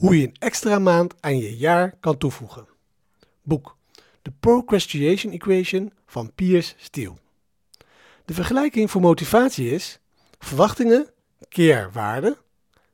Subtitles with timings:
[0.00, 2.66] Hoe je een extra maand aan je jaar kan toevoegen.
[3.42, 3.76] Boek
[4.22, 7.14] The Procrastination Equation van Piers Steele.
[8.24, 9.98] De vergelijking voor motivatie is
[10.38, 11.10] verwachtingen
[11.48, 12.36] keer waarde,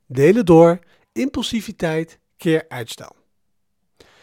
[0.06, 0.79] delen door
[1.12, 3.16] impulsiviteit keer uitstel.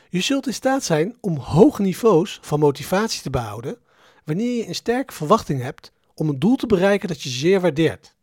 [0.10, 3.78] Je zult in staat zijn om hoge niveaus van motivatie te behouden
[4.26, 8.16] wanneer je een sterke verwachting hebt om een doel te bereiken dat je zeer waardeert.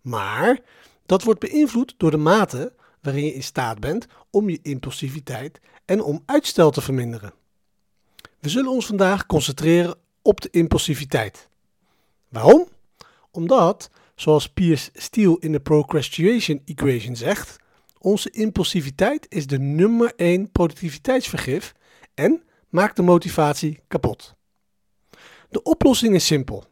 [0.00, 0.60] Maar
[1.06, 6.02] dat wordt beïnvloed door de mate waarin je in staat bent om je impulsiviteit en
[6.02, 7.32] om uitstel te verminderen.
[8.38, 11.48] We zullen ons vandaag concentreren op de impulsiviteit.
[12.28, 12.68] Waarom?
[13.30, 17.56] Omdat, zoals Piers Steele in de Procrastination Equation zegt,
[17.98, 21.74] onze impulsiviteit is de nummer 1 productiviteitsvergif
[22.14, 24.34] en maakt de motivatie kapot.
[25.48, 26.64] De oplossing is simpel,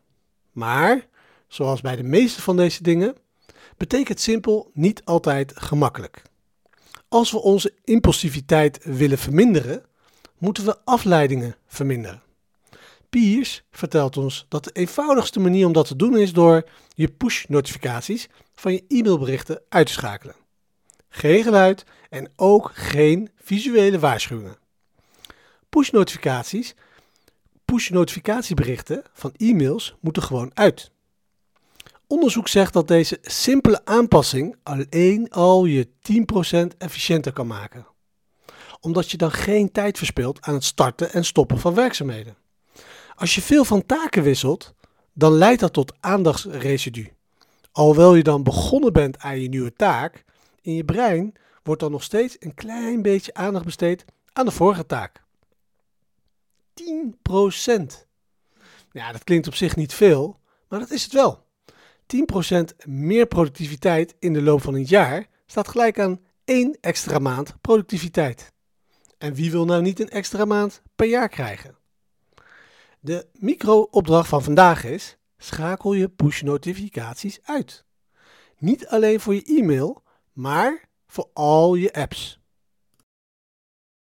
[0.53, 1.07] maar
[1.49, 3.17] zoals bij de meeste van deze dingen
[3.79, 6.23] betekent simpel niet altijd gemakkelijk.
[7.09, 9.85] Als we onze impulsiviteit willen verminderen,
[10.39, 12.23] moeten we afleidingen verminderen.
[13.11, 18.29] Piers vertelt ons dat de eenvoudigste manier om dat te doen is door je push-notificaties
[18.55, 20.35] van je e-mailberichten uit te schakelen.
[21.09, 24.57] Geen geluid en ook geen visuele waarschuwingen.
[25.69, 26.75] Push-notificaties,
[27.65, 30.91] push-notificatieberichten van e-mails moeten gewoon uit.
[32.09, 37.87] Onderzoek zegt dat deze simpele aanpassing alleen al je 10% efficiënter kan maken.
[38.81, 42.37] Omdat je dan geen tijd verspilt aan het starten en stoppen van werkzaamheden.
[43.15, 44.75] Als je veel van taken wisselt,
[45.13, 47.13] dan leidt dat tot aandachtsresidu.
[47.73, 50.25] Alhoewel je dan begonnen bent aan je nieuwe taak,
[50.61, 54.87] in je brein wordt dan nog steeds een klein beetje aandacht besteed aan de vorige
[54.87, 55.23] taak.
[56.75, 58.07] 10%.
[58.93, 61.47] Ja, dat klinkt op zich niet veel, maar dat is het wel.
[62.17, 67.55] 10% meer productiviteit in de loop van een jaar staat gelijk aan één extra maand
[67.61, 68.53] productiviteit.
[69.19, 71.77] En wie wil nou niet een extra maand per jaar krijgen?
[73.01, 77.85] De micro-opdracht van vandaag is: schakel je push-notificaties uit.
[78.59, 82.38] Niet alleen voor je e-mail, maar voor al je apps.